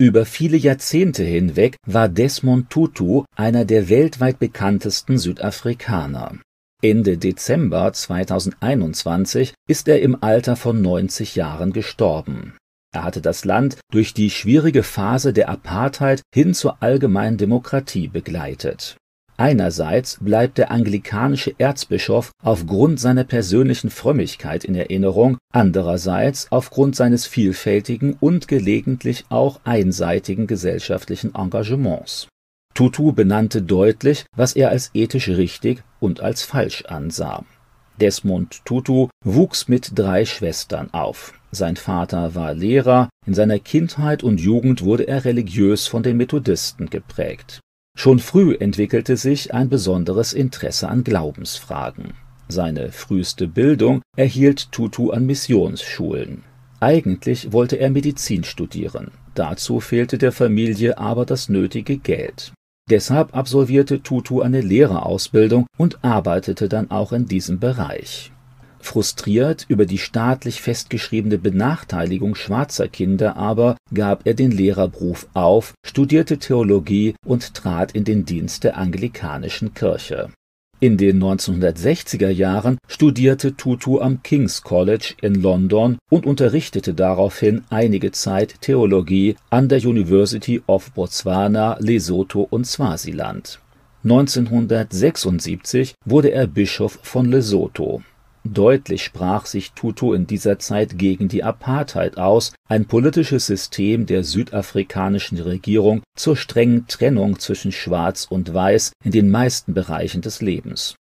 [0.00, 6.38] Über viele Jahrzehnte hinweg war Desmond Tutu einer der weltweit bekanntesten Südafrikaner.
[6.80, 12.56] Ende Dezember 2021 ist er im Alter von 90 Jahren gestorben.
[12.94, 18.96] Er hatte das Land durch die schwierige Phase der Apartheid hin zur allgemeinen Demokratie begleitet
[19.40, 28.16] Einerseits bleibt der anglikanische Erzbischof aufgrund seiner persönlichen Frömmigkeit in Erinnerung, andererseits aufgrund seines vielfältigen
[28.18, 32.26] und gelegentlich auch einseitigen gesellschaftlichen Engagements.
[32.74, 37.44] Tutu benannte deutlich, was er als ethisch richtig und als falsch ansah.
[38.00, 41.32] Desmond Tutu wuchs mit drei Schwestern auf.
[41.52, 46.90] Sein Vater war Lehrer, in seiner Kindheit und Jugend wurde er religiös von den Methodisten
[46.90, 47.60] geprägt
[48.00, 52.12] Schon früh entwickelte sich ein besonderes Interesse an Glaubensfragen.
[52.46, 56.44] Seine früheste Bildung erhielt Tutu an Missionsschulen.
[56.78, 62.52] Eigentlich wollte er Medizin studieren, dazu fehlte der Familie aber das nötige Geld.
[62.88, 68.30] Deshalb absolvierte Tutu eine Lehrerausbildung und arbeitete dann auch in diesem Bereich
[68.80, 76.38] Frustriert über die staatlich festgeschriebene Benachteiligung schwarzer Kinder aber gab er den Lehrerberuf auf, studierte
[76.38, 80.30] Theologie und trat in den Dienst der anglikanischen Kirche.
[80.80, 88.12] In den 1960er Jahren studierte Tutu am King's College in London und unterrichtete daraufhin einige
[88.12, 93.58] Zeit Theologie an der University of Botswana, Lesotho und Swasiland.
[94.04, 98.02] 1976 wurde er Bischof von Lesotho
[98.44, 104.24] Deutlich sprach sich Tutu in dieser Zeit gegen die Apartheid aus, ein politisches System der
[104.24, 110.94] südafrikanischen Regierung zur strengen Trennung zwischen Schwarz und Weiß in den meisten Bereichen des Lebens.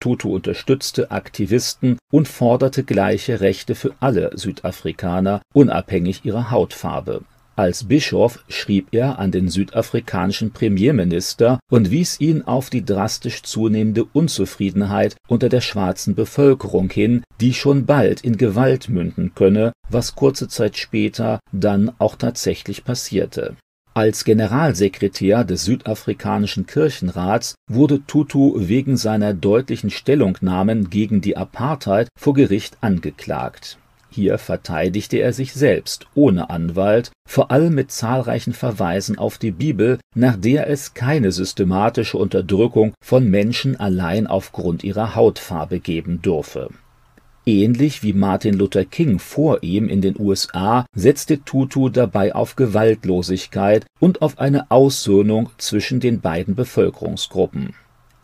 [0.00, 7.22] Tutu unterstützte Aktivisten und forderte gleiche Rechte für alle Südafrikaner, unabhängig ihrer Hautfarbe
[7.56, 14.04] als Bischof schrieb er an den südafrikanischen Premierminister und wies ihn auf die drastisch zunehmende
[14.04, 20.48] Unzufriedenheit unter der schwarzen Bevölkerung hin, die schon bald in Gewalt münden könne, was kurze
[20.48, 23.56] Zeit später dann auch tatsächlich passierte.
[23.96, 32.34] Als Generalsekretär des südafrikanischen Kirchenrats wurde Tutu wegen seiner deutlichen Stellungnahmen gegen die Apartheid vor
[32.34, 33.78] Gericht angeklagt
[34.14, 39.98] hier verteidigte er sich selbst ohne Anwalt, vor allem mit zahlreichen Verweisen auf die Bibel,
[40.14, 46.70] nach der es keine systematische Unterdrückung von Menschen allein aufgrund ihrer Hautfarbe geben dürfe.
[47.46, 53.84] Ähnlich wie Martin Luther King vor ihm in den USA setzte Tutu dabei auf Gewaltlosigkeit
[54.00, 57.74] und auf eine Aussöhnung zwischen den beiden Bevölkerungsgruppen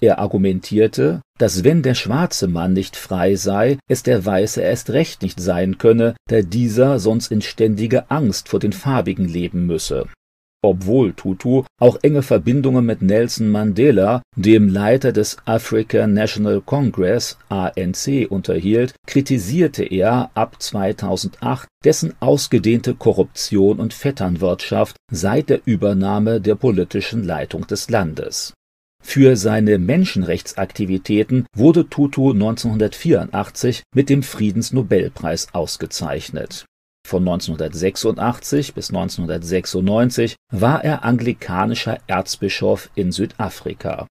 [0.00, 5.22] er argumentierte, dass wenn der schwarze Mann nicht frei sei, es der Weiße erst recht
[5.22, 10.06] nicht sein könne, da dieser sonst in ständiger Angst vor den Farbigen leben müsse.
[10.64, 18.26] Obwohl Tutu auch enge Verbindungen mit Nelson Mandela, dem Leiter des African National Congress ANC,
[18.28, 27.22] unterhielt, kritisierte er ab 2008 dessen ausgedehnte Korruption und Vetternwirtschaft seit der Übernahme der politischen
[27.22, 28.55] Leitung des Landes
[29.06, 36.66] für seine Menschenrechtsaktivitäten wurde Tutu 1984 mit dem Friedensnobelpreis ausgezeichnet.
[37.06, 44.08] Von 1986 bis 1996 war er anglikanischer Erzbischof in Südafrika.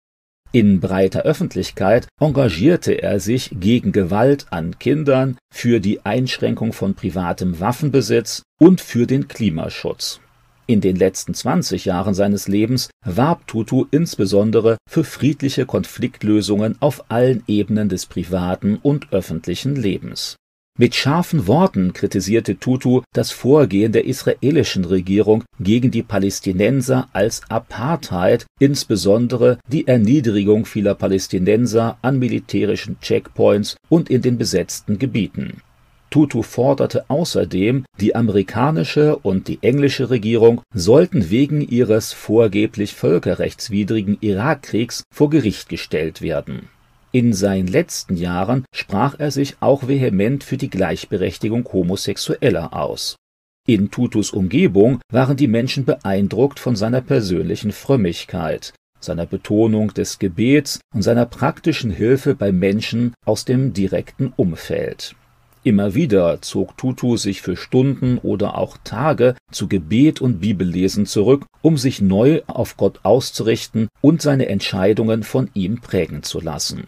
[0.53, 7.59] In breiter Öffentlichkeit engagierte er sich gegen Gewalt an Kindern, für die Einschränkung von privatem
[7.59, 10.21] Waffenbesitz und für den Klimaschutz
[10.67, 17.43] in den letzten 20 Jahren seines Lebens warb Tutu insbesondere für friedliche Konfliktlösungen auf allen
[17.47, 20.35] Ebenen des privaten und öffentlichen Lebens.
[20.77, 28.45] Mit scharfen Worten kritisierte Tutu das Vorgehen der israelischen Regierung gegen die Palästinenser als Apartheid,
[28.59, 35.61] insbesondere die Erniedrigung vieler Palästinenser an militärischen Checkpoints und in den besetzten Gebieten
[36.15, 45.03] Tutu forderte außerdem, die amerikanische und die englische Regierung sollten wegen ihres vorgeblich völkerrechtswidrigen Irakkriegs
[45.13, 46.69] vor Gericht gestellt werden.
[47.11, 53.17] In seinen letzten Jahren sprach er sich auch vehement für die Gleichberechtigung Homosexueller aus.
[53.67, 60.79] In Tutus Umgebung waren die Menschen beeindruckt von seiner persönlichen Frömmigkeit, seiner Betonung des Gebets
[60.93, 65.13] und seiner praktischen Hilfe bei Menschen aus dem direkten Umfeld
[65.65, 71.47] Immer wieder zog Tutu sich für Stunden oder auch Tage zu Gebet und Bibellesen zurück,
[71.63, 76.85] um sich neu auf Gott auszurichten und seine Entscheidungen von ihm prägen zu lassen.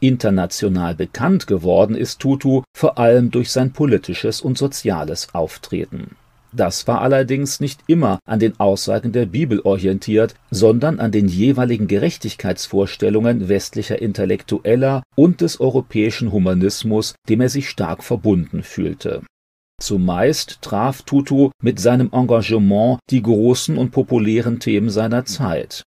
[0.00, 6.14] International bekannt geworden ist Tutu vor allem durch sein politisches und soziales Auftreten.
[6.54, 11.86] Das war allerdings nicht immer an den Aussagen der Bibel orientiert, sondern an den jeweiligen
[11.88, 19.22] Gerechtigkeitsvorstellungen westlicher Intellektueller und des europäischen Humanismus, dem er sich stark verbunden fühlte.
[19.80, 25.82] Zumeist traf Tutu mit seinem Engagement die großen und populären Themen seiner Zeit.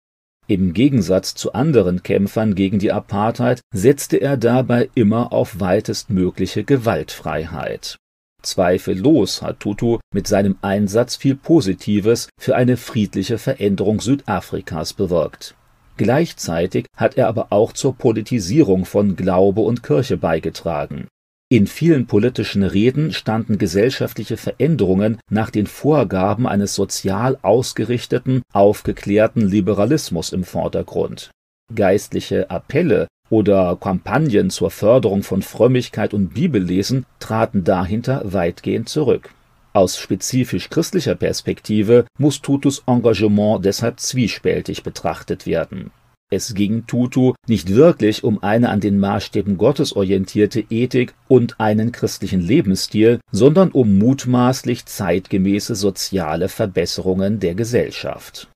[0.47, 7.97] Im Gegensatz zu anderen Kämpfern gegen die Apartheid setzte er dabei immer auf weitestmögliche Gewaltfreiheit
[8.43, 15.55] Zweifellos hat Tutu mit seinem Einsatz viel Positives für eine friedliche Veränderung Südafrikas bewirkt.
[15.97, 21.09] Gleichzeitig hat er aber auch zur Politisierung von Glaube und Kirche beigetragen.
[21.53, 30.33] In vielen politischen Reden standen gesellschaftliche Veränderungen nach den Vorgaben eines sozial ausgerichteten, aufgeklärten Liberalismus
[30.33, 31.33] im Vordergrund.
[31.75, 39.31] Geistliche Appelle oder Kampagnen zur Förderung von Frömmigkeit und Bibellesen traten dahinter weitgehend zurück.
[39.73, 45.93] Aus spezifisch christlicher Perspektive muss Tutus Engagement deshalb zwiespältig betrachtet werden.
[46.33, 51.91] Es ging Tutu nicht wirklich um eine an den Maßstäben Gottes orientierte Ethik und einen
[51.91, 58.49] christlichen Lebensstil, sondern um mutmaßlich zeitgemäße soziale Verbesserungen der Gesellschaft